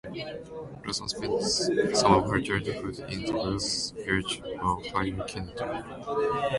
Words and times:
Lawson 0.83 1.07
spent 1.09 1.95
some 1.95 2.13
of 2.13 2.27
her 2.27 2.41
childhood 2.41 2.97
in 3.07 3.21
the 3.23 3.33
Welsh 3.33 3.91
village 3.91 4.41
of 4.59 4.83
Higher 4.87 5.21
Kinnerton. 5.29 5.85